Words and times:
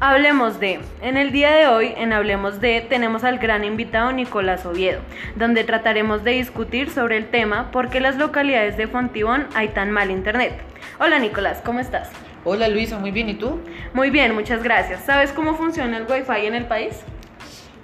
Hablemos 0.00 0.60
de, 0.60 0.78
en 1.02 1.16
el 1.16 1.32
día 1.32 1.50
de 1.50 1.66
hoy, 1.66 1.92
en 1.96 2.12
Hablemos 2.12 2.60
de, 2.60 2.82
tenemos 2.82 3.24
al 3.24 3.38
gran 3.38 3.64
invitado 3.64 4.12
Nicolás 4.12 4.64
Oviedo, 4.64 5.00
donde 5.34 5.64
trataremos 5.64 6.22
de 6.22 6.32
discutir 6.32 6.88
sobre 6.88 7.16
el 7.16 7.26
tema 7.30 7.72
por 7.72 7.90
qué 7.90 7.98
las 7.98 8.14
localidades 8.14 8.76
de 8.76 8.86
Fontibón 8.86 9.48
hay 9.56 9.70
tan 9.70 9.90
mal 9.90 10.12
internet. 10.12 10.52
Hola 11.00 11.18
Nicolás, 11.18 11.60
¿cómo 11.64 11.80
estás? 11.80 12.10
Hola 12.44 12.68
Luisa, 12.68 12.96
muy 12.96 13.10
bien, 13.10 13.28
¿y 13.28 13.34
tú? 13.34 13.60
Muy 13.92 14.10
bien, 14.10 14.36
muchas 14.36 14.62
gracias. 14.62 15.04
¿Sabes 15.04 15.32
cómo 15.32 15.56
funciona 15.56 15.96
el 15.96 16.06
Wi-Fi 16.08 16.46
en 16.46 16.54
el 16.54 16.66
país? 16.66 17.00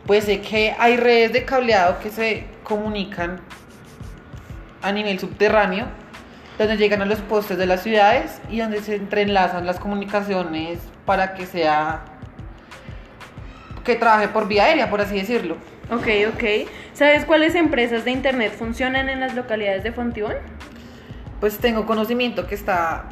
Pues 0.07 0.23
sé 0.23 0.41
que 0.41 0.73
hay 0.79 0.97
redes 0.97 1.33
de 1.33 1.45
cableado 1.45 1.99
que 1.99 2.11
se 2.11 2.47
comunican 2.63 3.41
a 4.83 4.93
nivel 4.93 5.19
subterráneo, 5.19 5.87
donde 6.59 6.77
llegan 6.77 7.03
a 7.03 7.07
los 7.07 7.21
postes 7.21 7.59
de 7.59 7.67
las 7.67 7.83
ciudades 7.83 8.41
y 8.51 8.61
donde 8.61 8.81
se 8.81 8.97
entrelazan 8.97 9.67
las 9.67 9.79
comunicaciones 9.79 10.79
para 11.05 11.35
que 11.35 11.47
sea 11.47 12.05
que 13.85 13.97
trabaje 13.97 14.29
por 14.29 14.49
vía 14.49 14.65
aérea, 14.65 14.89
por 14.89 15.01
así 15.01 15.17
decirlo. 15.17 15.57
Ok, 15.91 16.07
ok. 16.33 16.69
¿Sabes 16.95 17.25
cuáles 17.25 17.55
empresas 17.55 18.05
de 18.05 18.13
internet 18.13 18.55
funcionan 18.57 19.09
en 19.09 19.21
las 19.21 19.35
localidades 19.35 19.83
de 19.83 19.93
Fontibón? 19.93 20.37
Pues 21.41 21.59
tengo 21.59 21.85
conocimiento 21.85 22.47
que 22.47 22.55
está, 22.55 23.05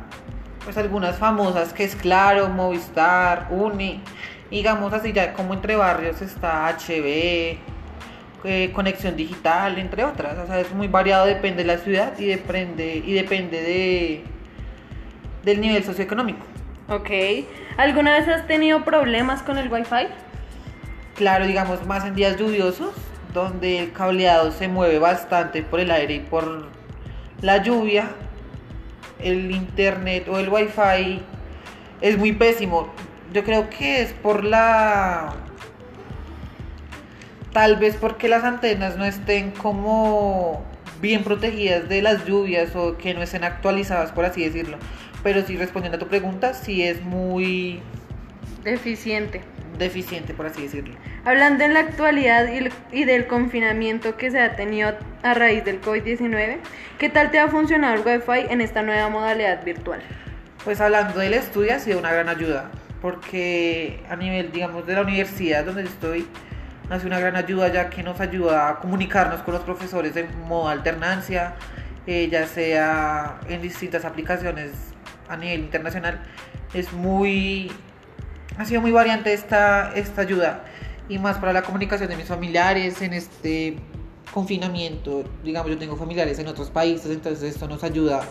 pues 0.65 0.79
algunas 0.79 1.16
famosas, 1.16 1.73
que 1.74 1.84
es 1.84 1.95
Claro, 1.95 2.48
Movistar, 2.48 3.48
Uni, 3.51 4.02
digamos 4.51 4.93
así 4.93 5.12
ya 5.12 5.34
como 5.34 5.52
entre 5.52 5.77
barrios 5.77 6.23
está 6.23 6.68
HB, 6.68 7.59
eh, 8.45 8.70
Conexión 8.73 9.16
Digital, 9.16 9.78
entre 9.78 10.05
otras. 10.05 10.38
O 10.38 10.46
sea, 10.46 10.60
es 10.60 10.73
muy 10.73 10.88
variado, 10.88 11.27
depende 11.27 11.64
de 11.64 11.69
la 11.69 11.78
ciudad 11.78 12.19
y 12.19 12.27
depende, 12.27 13.02
y 13.05 13.12
depende 13.12 13.62
de, 13.62 14.24
del 15.45 15.60
nivel 15.60 15.84
socioeconómico. 15.84 16.45
Ok. 16.88 17.10
¿Alguna 17.76 18.18
vez 18.18 18.29
has 18.29 18.46
tenido 18.46 18.85
problemas 18.85 19.43
con 19.43 19.59
el 19.59 19.73
Wi-Fi? 19.73 20.09
Claro, 21.15 21.46
digamos, 21.46 21.87
más 21.87 22.04
en 22.04 22.15
días 22.15 22.37
lluviosos, 22.37 22.95
donde 23.32 23.79
el 23.79 23.93
cableado 23.93 24.51
se 24.51 24.68
mueve 24.68 24.98
bastante 24.98 25.63
por 25.63 25.80
el 25.80 25.90
aire 25.90 26.15
y 26.15 26.20
por 26.20 26.68
la 27.40 27.63
lluvia, 27.63 28.09
el 29.18 29.51
internet 29.51 30.29
o 30.29 30.38
el 30.38 30.48
wifi 30.48 31.23
es 32.01 32.18
muy 32.18 32.32
pésimo. 32.32 32.88
Yo 33.32 33.45
creo 33.45 33.68
que 33.70 34.02
es 34.02 34.13
por 34.13 34.45
la... 34.45 35.35
Tal 37.52 37.76
vez 37.76 37.96
porque 37.96 38.28
las 38.28 38.45
antenas 38.45 38.96
no 38.96 39.04
estén 39.04 39.50
como 39.50 40.64
bien 41.00 41.22
protegidas 41.24 41.88
de 41.88 42.00
las 42.00 42.24
lluvias 42.24 42.74
o 42.76 42.96
que 42.96 43.12
no 43.12 43.22
estén 43.22 43.45
actualizadas, 43.45 44.12
por 44.12 44.24
así 44.24 44.45
decirlo. 44.45 44.78
Pero 45.22 45.42
sí, 45.46 45.56
respondiendo 45.56 45.96
a 45.96 45.98
tu 46.00 46.06
pregunta, 46.08 46.54
sí 46.54 46.82
es 46.82 47.02
muy 47.02 47.80
Deficiente. 48.64 49.42
deficiente, 49.78 50.32
por 50.34 50.46
así 50.46 50.62
decirlo. 50.62 50.95
Hablando 51.24 51.64
en 51.64 51.74
la 51.74 51.80
actualidad 51.80 52.46
y, 52.92 53.04
del 53.04 53.26
confinamiento 53.26 54.16
que 54.16 54.30
se 54.30 54.40
ha 54.40 54.56
tenido 54.56 54.95
a 55.23 55.34
raíz 55.34 55.64
del 55.64 55.80
COVID-19, 55.80 56.58
¿qué 56.98 57.08
tal 57.08 57.30
te 57.30 57.38
ha 57.38 57.48
funcionado 57.48 57.95
el 57.95 58.06
Wi-Fi 58.06 58.52
en 58.52 58.60
esta 58.60 58.82
nueva 58.82 59.08
modalidad 59.08 59.64
virtual? 59.64 60.00
Pues 60.64 60.80
hablando 60.80 61.18
del 61.18 61.34
estudio 61.34 61.74
ha 61.74 61.78
sido 61.80 61.98
una 61.98 62.12
gran 62.12 62.28
ayuda, 62.28 62.70
porque 63.00 64.00
a 64.08 64.16
nivel, 64.16 64.53
digamos, 64.53 64.86
de 64.86 64.94
la 64.94 65.03
universidad 65.03 65.64
donde 65.64 65.82
estoy, 65.82 66.26
ha 66.91 66.97
sido 66.99 67.09
una 67.09 67.21
gran 67.21 67.37
ayuda 67.37 67.69
ya 67.72 67.91
que 67.91 68.03
nos 68.03 68.21
ayuda 68.21 68.69
a 68.69 68.81
comunicarnos 68.81 69.43
con 69.43 69.55
los 69.55 69.62
profesores 69.62 70.16
en 70.16 70.28
modo 70.47 70.69
alternancia, 70.69 71.55
eh, 72.06 72.28
ya 72.31 72.47
sea 72.47 73.41
en 73.49 73.62
distintas 73.62 74.05
aplicaciones 74.05 74.72
a 75.28 75.37
nivel 75.37 75.60
internacional. 75.60 76.21
Es 76.75 76.93
muy, 76.93 77.71
ha 78.59 78.65
sido 78.65 78.81
muy 78.81 78.91
variante 78.91 79.33
esta, 79.33 79.93
esta 79.94 80.22
ayuda 80.22 80.65
y 81.09 81.19
más 81.19 81.38
para 81.38 81.53
la 81.53 81.62
comunicación 81.62 82.09
de 82.09 82.16
mis 82.16 82.26
familiares 82.26 83.03
en 83.03 83.12
este 83.12 83.76
confinamiento. 84.32 85.25
Digamos, 85.44 85.71
yo 85.71 85.78
tengo 85.78 85.97
familiares 85.97 86.38
en 86.38 86.48
otros 86.48 86.71
países, 86.71 87.10
entonces 87.10 87.54
esto 87.54 87.69
nos 87.69 87.84
ayuda 87.84 88.22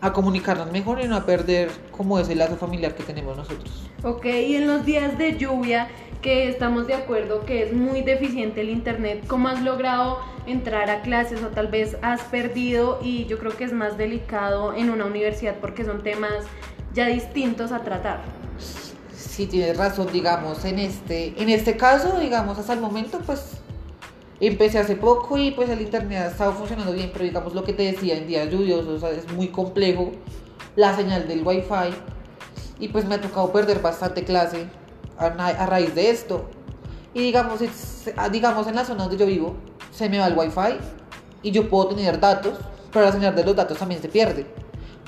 a 0.00 0.12
comunicarnos 0.12 0.70
mejor 0.70 1.00
y 1.00 1.08
no 1.08 1.16
a 1.16 1.24
perder 1.24 1.70
como 1.90 2.18
ese 2.18 2.34
lazo 2.34 2.56
familiar 2.56 2.94
que 2.94 3.02
tenemos 3.02 3.36
nosotros. 3.36 3.90
Ok, 4.02 4.26
y 4.26 4.56
en 4.56 4.66
los 4.66 4.84
días 4.84 5.16
de 5.16 5.36
lluvia, 5.38 5.88
estamos 6.26 6.86
de 6.86 6.94
acuerdo 6.94 7.44
que 7.44 7.62
es 7.62 7.72
muy 7.72 8.02
deficiente 8.02 8.60
el 8.60 8.70
internet, 8.70 9.24
¿cómo 9.26 9.48
has 9.48 9.62
logrado 9.62 10.18
entrar 10.46 10.90
a 10.90 11.02
clases 11.02 11.42
o 11.42 11.48
tal 11.48 11.68
vez 11.68 11.96
has 12.02 12.20
perdido? 12.22 12.98
Y 13.02 13.26
yo 13.26 13.38
creo 13.38 13.56
que 13.56 13.64
es 13.64 13.72
más 13.72 13.96
delicado 13.96 14.74
en 14.74 14.90
una 14.90 15.04
universidad 15.04 15.54
porque 15.60 15.84
son 15.84 16.02
temas 16.02 16.44
ya 16.94 17.06
distintos 17.06 17.72
a 17.72 17.80
tratar. 17.80 18.22
Sí, 19.16 19.46
tienes 19.46 19.76
razón, 19.76 20.08
digamos, 20.12 20.64
en 20.64 20.78
este, 20.78 21.40
en 21.40 21.48
este 21.48 21.76
caso, 21.76 22.18
digamos, 22.18 22.58
hasta 22.58 22.72
el 22.72 22.80
momento, 22.80 23.20
pues 23.24 23.58
empecé 24.40 24.78
hace 24.78 24.96
poco 24.96 25.38
y 25.38 25.52
pues 25.52 25.70
el 25.70 25.80
internet 25.80 26.18
ha 26.18 26.26
estado 26.28 26.52
funcionando 26.52 26.92
bien, 26.92 27.10
pero 27.12 27.24
digamos 27.24 27.54
lo 27.54 27.62
que 27.62 27.72
te 27.72 27.84
decía, 27.84 28.16
en 28.16 28.26
días 28.26 28.50
lluviosos, 28.50 28.88
o 28.88 28.98
sea, 28.98 29.10
es 29.10 29.30
muy 29.32 29.48
complejo 29.48 30.12
la 30.74 30.96
señal 30.96 31.28
del 31.28 31.46
wifi 31.46 31.94
y 32.80 32.88
pues 32.88 33.04
me 33.04 33.14
ha 33.14 33.20
tocado 33.20 33.52
perder 33.52 33.80
bastante 33.80 34.24
clase 34.24 34.66
a, 35.18 35.66
raíz 35.66 35.94
de 35.94 36.10
esto. 36.10 36.48
Y 37.14 37.20
digamos, 37.20 37.60
digamos, 38.30 38.66
en 38.66 38.74
la 38.74 38.84
zona 38.84 39.04
donde 39.04 39.16
yo 39.16 39.26
vivo, 39.26 39.56
se 39.90 40.08
me 40.08 40.18
va 40.18 40.26
el 40.26 40.36
wifi 40.36 40.78
y 41.42 41.50
yo 41.50 41.68
puedo 41.68 41.88
tener 41.88 42.20
datos, 42.20 42.58
pero 42.92 43.06
la 43.06 43.12
señal 43.12 43.34
de 43.34 43.44
los 43.44 43.56
datos 43.56 43.78
también 43.78 44.02
se 44.02 44.08
pierde 44.08 44.46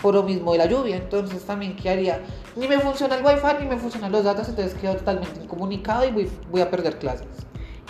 por 0.01 0.15
lo 0.15 0.23
mismo 0.23 0.53
de 0.53 0.59
la 0.59 0.67
lluvia. 0.67 0.97
Entonces 0.97 1.45
también 1.45 1.77
qué 1.77 1.91
haría, 1.91 2.21
ni 2.57 2.69
me 2.69 2.79
funciona 2.79 3.17
el 3.17 3.25
wifi 3.25 3.63
ni 3.63 3.67
me 3.67 3.77
funcionan 3.77 4.13
los 4.13 4.25
datos, 4.25 4.49
entonces 4.49 4.75
quedo 4.75 4.97
totalmente 4.97 5.43
incomunicado 5.43 6.07
y 6.07 6.11
voy, 6.11 6.31
voy 6.51 6.61
a 6.61 6.71
perder 6.71 6.99
clases. 6.99 7.27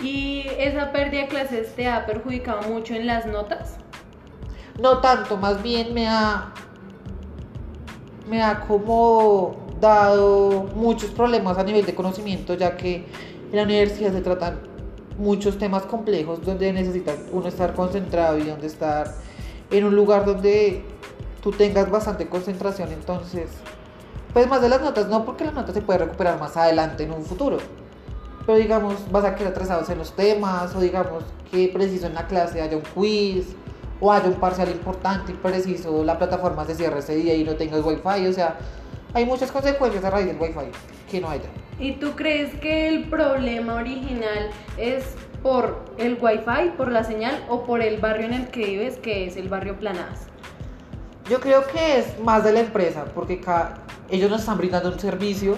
¿Y 0.01 0.45
esa 0.57 0.91
pérdida 0.91 1.21
de 1.21 1.27
clases 1.27 1.75
te 1.75 1.87
ha 1.87 2.05
perjudicado 2.05 2.61
mucho 2.69 2.93
en 2.93 3.05
las 3.05 3.25
notas? 3.25 3.77
No 4.81 4.99
tanto, 4.99 5.35
más 5.35 5.61
bien 5.61 5.93
me 5.93 6.07
ha, 6.07 6.53
me 8.29 8.41
ha 8.41 8.61
como 8.61 9.68
dado 9.79 10.63
muchos 10.75 11.11
problemas 11.11 11.57
a 11.57 11.63
nivel 11.63 11.85
de 11.85 11.95
conocimiento, 11.95 12.53
ya 12.53 12.75
que 12.77 13.05
en 13.51 13.55
la 13.55 13.63
universidad 13.63 14.11
se 14.11 14.21
tratan 14.21 14.59
muchos 15.17 15.57
temas 15.57 15.83
complejos 15.83 16.43
donde 16.45 16.71
necesita 16.71 17.13
uno 17.31 17.47
estar 17.47 17.73
concentrado 17.73 18.37
y 18.37 18.43
donde 18.43 18.67
estar 18.67 19.13
en 19.71 19.83
un 19.83 19.95
lugar 19.95 20.25
donde 20.25 20.83
tú 21.41 21.51
tengas 21.51 21.89
bastante 21.89 22.27
concentración. 22.27 22.91
Entonces, 22.91 23.49
pues 24.33 24.47
más 24.47 24.61
de 24.61 24.69
las 24.69 24.81
notas, 24.81 25.07
no 25.07 25.25
porque 25.25 25.45
las 25.45 25.53
notas 25.53 25.73
se 25.73 25.81
puede 25.81 25.99
recuperar 25.99 26.39
más 26.39 26.55
adelante 26.57 27.03
en 27.03 27.11
un 27.11 27.23
futuro. 27.23 27.57
Pero 28.45 28.57
digamos, 28.57 28.95
vas 29.11 29.25
a 29.25 29.35
quedar 29.35 29.51
atrasados 29.51 29.89
en 29.89 29.97
los 29.97 30.13
temas, 30.13 30.75
o 30.75 30.79
digamos 30.79 31.23
que 31.51 31.67
preciso 31.67 32.07
en 32.07 32.15
la 32.15 32.27
clase 32.27 32.61
haya 32.61 32.77
un 32.77 32.83
quiz, 32.95 33.55
o 34.01 34.11
haya 34.11 34.27
un 34.27 34.35
parcial 34.35 34.69
importante 34.69 35.33
y 35.33 35.35
preciso 35.35 36.03
la 36.03 36.17
plataforma 36.17 36.65
se 36.65 36.75
cierre 36.75 36.99
ese 36.99 37.15
día 37.15 37.35
y 37.35 37.43
no 37.43 37.55
tengas 37.55 37.83
wifi. 37.83 38.27
O 38.27 38.33
sea, 38.33 38.57
hay 39.13 39.25
muchas 39.25 39.51
consecuencias 39.51 40.03
a 40.03 40.09
raíz 40.09 40.27
del 40.27 40.37
wifi 40.39 40.71
que 41.09 41.19
no 41.21 41.29
haya. 41.29 41.49
¿Y 41.79 41.93
tú 41.93 42.11
crees 42.15 42.53
que 42.59 42.87
el 42.89 43.05
problema 43.09 43.75
original 43.75 44.49
es 44.77 45.03
por 45.41 45.85
el 45.97 46.17
wifi, 46.21 46.71
por 46.77 46.91
la 46.91 47.03
señal 47.03 47.43
o 47.49 47.63
por 47.63 47.81
el 47.81 47.99
barrio 47.99 48.25
en 48.27 48.33
el 48.33 48.47
que 48.49 48.65
vives, 48.65 48.97
que 48.97 49.25
es 49.27 49.37
el 49.37 49.47
barrio 49.49 49.77
Planadas? 49.79 50.27
Yo 51.29 51.39
creo 51.39 51.65
que 51.67 51.99
es 51.99 52.19
más 52.19 52.43
de 52.43 52.51
la 52.53 52.59
empresa, 52.61 53.05
porque 53.15 53.39
ca- 53.39 53.75
ellos 54.09 54.29
nos 54.29 54.41
están 54.41 54.57
brindando 54.57 54.91
un 54.91 54.99
servicio 54.99 55.55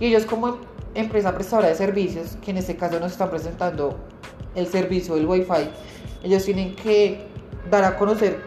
y 0.00 0.06
ellos 0.06 0.26
como 0.26 0.48
em- 0.48 0.54
empresa 0.94 1.32
prestadora 1.34 1.68
de 1.68 1.74
servicios, 1.74 2.36
que 2.44 2.50
en 2.50 2.58
este 2.58 2.76
caso 2.76 2.98
nos 3.00 3.12
están 3.12 3.30
presentando 3.30 3.98
el 4.54 4.66
servicio 4.66 5.14
del 5.14 5.26
Wi-Fi, 5.26 5.68
ellos 6.24 6.44
tienen 6.44 6.74
que 6.74 7.26
dar 7.70 7.84
a 7.84 7.96
conocer 7.96 8.40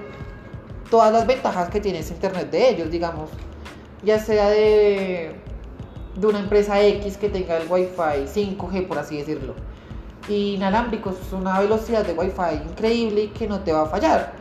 todas 0.89 1.11
las 1.13 1.25
ventajas 1.27 1.69
que 1.69 1.79
tiene 1.79 1.99
ese 1.99 2.13
internet 2.13 2.49
de 2.51 2.69
ellos, 2.69 2.89
digamos, 2.91 3.29
ya 4.03 4.19
sea 4.19 4.49
de, 4.49 5.35
de 6.15 6.27
una 6.27 6.39
empresa 6.39 6.81
X 6.81 7.17
que 7.17 7.29
tenga 7.29 7.57
el 7.57 7.69
Wi-Fi 7.69 8.25
5G, 8.57 8.87
por 8.87 8.97
así 8.97 9.17
decirlo, 9.17 9.53
inalámbricos, 10.27 11.15
una 11.31 11.59
velocidad 11.59 12.05
de 12.05 12.13
Wi-Fi 12.13 12.69
increíble 12.69 13.23
y 13.23 13.27
que 13.29 13.47
no 13.47 13.59
te 13.61 13.73
va 13.73 13.83
a 13.83 13.85
fallar. 13.87 14.33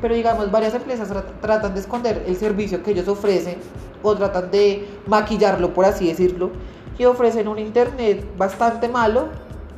Pero 0.00 0.14
digamos 0.14 0.50
varias 0.50 0.74
empresas 0.74 1.10
tra- 1.10 1.24
tratan 1.40 1.74
de 1.74 1.80
esconder 1.80 2.24
el 2.26 2.36
servicio 2.36 2.82
que 2.82 2.90
ellos 2.92 3.08
ofrecen 3.08 3.56
o 4.02 4.14
tratan 4.16 4.50
de 4.50 4.88
maquillarlo 5.06 5.72
por 5.72 5.84
así 5.84 6.08
decirlo 6.08 6.50
y 6.98 7.04
ofrecen 7.04 7.46
un 7.48 7.58
internet 7.58 8.26
bastante 8.36 8.88
malo 8.88 9.28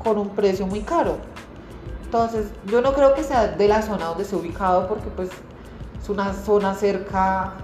con 0.02 0.16
un 0.18 0.30
precio 0.30 0.66
muy 0.66 0.80
caro. 0.80 1.18
Entonces 2.04 2.46
yo 2.66 2.80
no 2.80 2.92
creo 2.94 3.14
que 3.14 3.22
sea 3.22 3.48
de 3.48 3.68
la 3.68 3.82
zona 3.82 4.06
donde 4.06 4.22
esté 4.22 4.36
ubicado 4.36 4.86
porque 4.88 5.08
pues 5.14 5.28
es 6.00 6.08
una 6.08 6.32
zona 6.32 6.74
cerca 6.74 7.54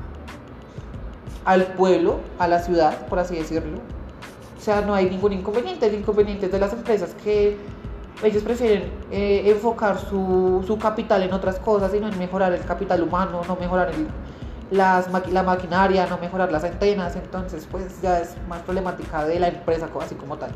al 1.44 1.64
pueblo 1.74 2.20
a 2.38 2.48
la 2.48 2.60
ciudad 2.60 3.06
por 3.06 3.18
así 3.18 3.36
decirlo. 3.36 3.78
O 4.58 4.60
sea 4.60 4.80
no 4.82 4.94
hay 4.94 5.08
ningún 5.08 5.32
inconveniente. 5.32 5.86
El 5.86 5.94
inconveniente 5.94 6.46
es 6.46 6.52
de 6.52 6.58
las 6.58 6.72
empresas 6.72 7.14
que 7.22 7.56
ellos 8.22 8.42
prefieren 8.42 8.90
eh, 9.10 9.42
enfocar 9.46 9.98
su, 9.98 10.62
su 10.66 10.78
capital 10.78 11.22
en 11.22 11.32
otras 11.32 11.58
cosas 11.58 11.94
y 11.94 12.00
no 12.00 12.08
en 12.08 12.18
mejorar 12.18 12.52
el 12.52 12.64
capital 12.64 13.02
humano, 13.02 13.42
no 13.46 13.56
mejorar 13.56 13.90
el, 13.90 14.06
las 14.70 15.08
la 15.30 15.42
maquinaria, 15.42 16.06
no 16.06 16.18
mejorar 16.18 16.52
las 16.52 16.64
antenas, 16.64 17.16
entonces 17.16 17.66
pues 17.70 18.00
ya 18.02 18.20
es 18.20 18.36
más 18.48 18.62
problemática 18.62 19.24
de 19.24 19.40
la 19.40 19.48
empresa 19.48 19.88
así 20.00 20.14
como 20.14 20.36
tal. 20.36 20.50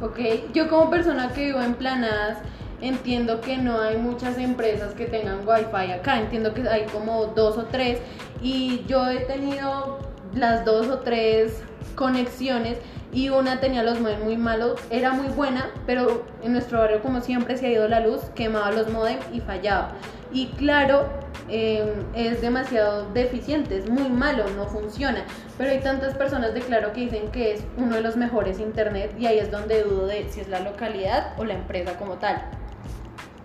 Ok, 0.00 0.18
yo 0.52 0.68
como 0.68 0.90
persona 0.90 1.32
que 1.32 1.46
vivo 1.46 1.60
en 1.60 1.74
Planadas, 1.74 2.38
entiendo 2.80 3.40
que 3.40 3.56
no 3.56 3.80
hay 3.80 3.96
muchas 3.96 4.38
empresas 4.38 4.94
que 4.94 5.06
tengan 5.06 5.40
wifi 5.46 5.92
acá, 5.92 6.20
entiendo 6.20 6.54
que 6.54 6.68
hay 6.68 6.86
como 6.86 7.26
dos 7.26 7.58
o 7.58 7.64
tres 7.64 7.98
y 8.40 8.84
yo 8.86 9.08
he 9.08 9.20
tenido 9.20 9.98
las 10.38 10.64
dos 10.64 10.88
o 10.88 10.98
tres 11.00 11.62
conexiones 11.94 12.78
y 13.12 13.30
una 13.30 13.60
tenía 13.60 13.82
los 13.82 14.00
modems 14.00 14.22
muy 14.22 14.36
malos, 14.36 14.80
era 14.90 15.12
muy 15.12 15.28
buena, 15.28 15.70
pero 15.86 16.24
en 16.42 16.52
nuestro 16.52 16.78
barrio 16.78 17.02
como 17.02 17.20
siempre 17.20 17.56
se 17.56 17.66
ha 17.66 17.70
ido 17.70 17.88
la 17.88 18.00
luz, 18.00 18.20
quemaba 18.34 18.70
los 18.70 18.90
modems 18.90 19.24
y 19.32 19.40
fallaba. 19.40 19.92
Y 20.30 20.48
claro, 20.48 21.08
em, 21.48 21.88
es 22.14 22.42
demasiado 22.42 23.10
deficiente, 23.14 23.78
es 23.78 23.88
muy 23.88 24.10
malo, 24.10 24.44
no 24.56 24.66
funciona. 24.66 25.24
Pero 25.56 25.70
hay 25.70 25.80
tantas 25.80 26.14
personas 26.14 26.52
de 26.52 26.60
Claro 26.60 26.92
que 26.92 27.00
dicen 27.00 27.30
que 27.30 27.54
es 27.54 27.64
uno 27.78 27.96
de 27.96 28.02
los 28.02 28.16
mejores 28.16 28.60
internet 28.60 29.14
y 29.18 29.24
ahí 29.24 29.38
es 29.38 29.50
donde 29.50 29.82
dudo 29.82 30.06
de 30.06 30.28
si 30.30 30.40
es 30.40 30.48
la 30.48 30.60
localidad 30.60 31.32
o 31.38 31.44
la 31.44 31.54
empresa 31.54 31.96
como 31.96 32.14
tal. 32.14 32.42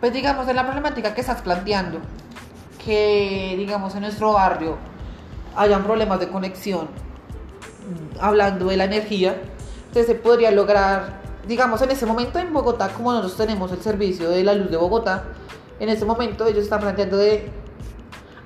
Pues 0.02 0.12
digamos, 0.12 0.48
en 0.50 0.58
la 0.58 0.66
problemática 0.66 1.14
que 1.14 1.22
estás 1.22 1.42
planteando, 1.42 2.00
que 2.84 3.56
digamos 3.58 3.96
en 3.96 4.02
nuestro 4.02 4.34
barrio 4.34 4.78
hayan 5.56 5.84
problemas 5.84 6.20
de 6.20 6.30
conexión, 6.30 6.88
hablando 8.20 8.68
de 8.68 8.78
la 8.78 8.86
energía, 8.86 9.42
entonces 9.88 10.08
se 10.08 10.16
podría 10.16 10.52
lograr, 10.52 11.22
digamos, 11.48 11.82
en 11.82 11.92
ese 11.92 12.06
momento 12.06 12.40
en 12.40 12.52
Bogotá, 12.54 12.90
como 12.90 13.12
nosotros 13.12 13.38
tenemos 13.38 13.72
el 13.72 13.82
servicio 13.82 14.30
de 14.30 14.44
la 14.44 14.54
luz 14.54 14.72
de 14.72 14.78
Bogotá, 14.78 15.26
en 15.80 15.90
ese 15.90 16.06
momento 16.06 16.46
ellos 16.46 16.64
están 16.64 16.82
planteando 16.82 17.18
de 17.18 17.52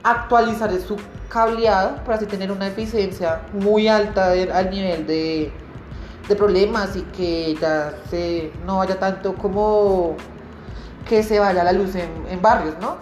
actualizar 0.03 0.71
su 0.79 0.97
cableado 1.29 1.97
para 2.03 2.17
así 2.17 2.25
tener 2.25 2.51
una 2.51 2.67
eficiencia 2.67 3.41
muy 3.53 3.87
alta 3.87 4.31
al 4.31 4.69
nivel 4.69 5.05
de, 5.05 5.51
de, 6.27 6.35
problemas 6.35 6.95
y 6.95 7.01
que 7.01 7.55
ya 7.59 7.93
se, 8.09 8.51
no 8.65 8.77
vaya 8.77 8.97
tanto 8.97 9.35
como 9.35 10.15
que 11.07 11.23
se 11.23 11.39
vaya 11.39 11.63
la 11.63 11.73
luz 11.73 11.95
en, 11.95 12.09
en 12.29 12.41
barrios, 12.41 12.75
¿no? 12.79 12.97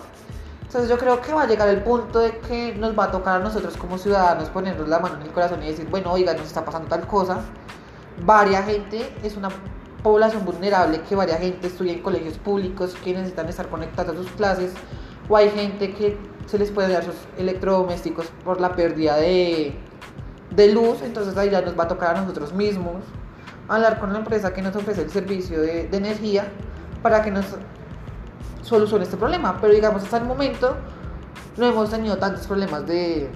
Entonces 0.76 0.94
yo 0.94 1.02
creo 1.02 1.22
que 1.22 1.32
va 1.32 1.44
a 1.44 1.48
llegar 1.48 1.70
el 1.70 1.82
punto 1.84 2.20
de 2.20 2.38
que 2.40 2.76
nos 2.76 3.00
va 3.00 3.06
a 3.06 3.12
tocar 3.12 3.40
a 3.40 3.40
nosotros 3.40 3.78
como 3.78 3.98
ciudadanos 3.98 4.50
ponernos 4.50 4.90
la 4.90 5.00
mano 5.00 5.16
en 5.16 5.22
el 5.22 5.32
corazón 5.32 5.64
y 5.64 5.68
decir, 5.68 5.88
bueno, 5.90 6.12
oiga, 6.12 6.34
nos 6.34 6.48
está 6.48 6.66
pasando 6.66 6.90
tal 6.90 7.08
cosa 7.08 7.40
Varia 8.26 8.62
gente 8.62 9.10
es 9.24 9.38
una 9.38 9.48
población 10.04 10.44
vulnerable 10.44 11.00
que 11.00 11.16
varia 11.16 11.38
gente 11.38 11.68
estudia 11.68 11.94
en 11.94 12.02
colegios 12.02 12.38
públicos 12.38 12.94
que 13.06 13.14
necesitan 13.14 13.48
estar 13.48 13.70
conectados 13.70 14.18
a 14.18 14.24
sus 14.24 14.32
clases 14.32 14.74
o 15.30 15.38
hay 15.38 15.50
gente 15.50 15.94
que 15.94 16.18
se 16.46 16.60
les 16.60 16.72
puede 16.72 16.92
dar 16.92 17.06
sus 17.06 17.16
electrodomésticos 17.38 18.26
por 18.44 18.60
la 18.60 18.76
pérdida 18.76 19.16
de, 19.16 19.76
de 20.50 20.74
luz, 20.74 21.02
entonces 21.04 21.38
ahí 21.38 21.52
ya 21.52 21.62
nos 21.62 21.80
va 21.80 21.86
a 21.86 21.88
tocar 21.88 22.18
a 22.18 22.20
nosotros 22.20 22.52
mismos 22.52 22.98
hablar 23.70 23.98
con 23.98 24.12
la 24.12 24.20
empresa 24.20 24.54
que 24.54 24.62
nos 24.62 24.76
ofrece 24.76 25.04
el 25.04 25.10
servicio 25.10 25.62
de, 25.62 25.88
de 25.88 25.96
energía 25.96 26.50
para 27.02 27.22
que 27.22 27.32
nos 27.32 27.46
solucione 28.66 29.04
este 29.04 29.18
problema. 29.18 29.58
Pero 29.62 29.74
digamos, 29.74 30.04
hasta 30.04 30.18
el 30.18 30.26
momento 30.26 30.76
no 31.58 31.68
hemos 31.68 31.90
tenido 31.90 32.18
tantos 32.18 32.48
problemas 32.48 32.86
de, 32.86 33.30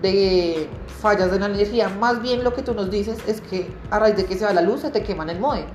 de 0.00 0.70
fallas 1.00 1.30
de 1.30 1.38
la 1.38 1.46
energía. 1.46 1.88
Más 1.88 2.22
bien 2.22 2.44
lo 2.44 2.54
que 2.54 2.62
tú 2.62 2.72
nos 2.74 2.90
dices 2.90 3.18
es 3.26 3.40
que 3.40 3.70
a 3.90 3.98
raíz 3.98 4.16
de 4.16 4.24
que 4.24 4.36
se 4.36 4.44
va 4.44 4.52
la 4.52 4.62
luz 4.62 4.80
se 4.80 4.90
te 4.90 5.02
queman 5.02 5.28
el 5.30 5.40
modem. 5.40 5.66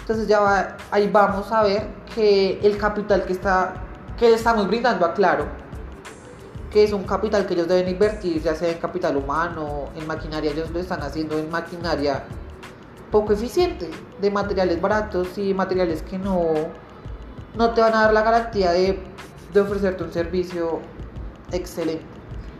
Entonces 0.00 0.28
ya 0.28 0.76
ahí 0.90 1.08
vamos 1.10 1.50
a 1.50 1.62
ver 1.62 1.88
que 2.14 2.60
el 2.62 2.78
capital 2.78 3.24
que 3.24 3.32
está 3.32 3.82
que 4.16 4.28
le 4.28 4.36
estamos 4.36 4.66
brindando 4.66 5.04
a 5.04 5.12
Claro, 5.12 5.46
que 6.70 6.84
es 6.84 6.92
un 6.92 7.04
capital 7.04 7.46
que 7.46 7.54
ellos 7.54 7.68
deben 7.68 7.88
invertir, 7.88 8.42
ya 8.42 8.54
sea 8.54 8.70
en 8.70 8.78
capital 8.78 9.16
humano, 9.16 9.90
en 9.94 10.06
maquinaria, 10.06 10.52
ellos 10.52 10.70
lo 10.70 10.78
están 10.78 11.02
haciendo 11.02 11.38
en 11.38 11.50
maquinaria 11.50 12.24
poco 13.10 13.32
eficiente, 13.32 13.90
de 14.20 14.30
materiales 14.30 14.80
baratos 14.80 15.36
y 15.38 15.54
materiales 15.54 16.02
que 16.02 16.18
no, 16.18 16.44
no 17.56 17.72
te 17.74 17.80
van 17.80 17.94
a 17.94 18.02
dar 18.02 18.12
la 18.12 18.22
garantía 18.22 18.72
de, 18.72 18.98
de 19.52 19.60
ofrecerte 19.60 20.04
un 20.04 20.12
servicio 20.12 20.80
excelente. 21.52 22.04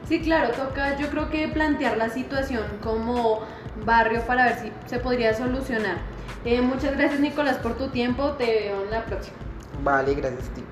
Sí, 0.08 0.20
claro, 0.20 0.52
toca 0.54 0.96
yo 0.96 1.08
creo 1.08 1.30
que 1.30 1.48
plantear 1.48 1.96
la 1.96 2.08
situación 2.10 2.62
como 2.82 3.40
barrio 3.84 4.22
para 4.22 4.44
ver 4.46 4.58
si 4.60 4.72
se 4.86 4.98
podría 4.98 5.34
solucionar. 5.34 5.98
Eh, 6.44 6.60
muchas 6.60 6.96
gracias 6.96 7.20
Nicolás 7.20 7.56
por 7.58 7.76
tu 7.76 7.88
tiempo, 7.88 8.32
te 8.32 8.46
veo 8.46 8.84
en 8.84 8.90
la 8.90 9.04
próxima. 9.04 9.36
Vale, 9.82 10.14
gracias 10.14 10.48
a 10.48 10.54
ti. 10.54 10.62